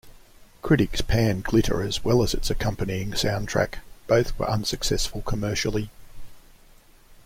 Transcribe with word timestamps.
Critics 0.63 1.01
panned 1.01 1.43
"Glitter", 1.43 1.83
as 1.83 2.03
well 2.03 2.23
as 2.23 2.33
its 2.33 2.49
accompanying 2.49 3.11
soundtrack; 3.11 3.81
both 4.07 4.35
were 4.39 4.49
unsuccessful 4.49 5.21
commercially. 5.21 5.91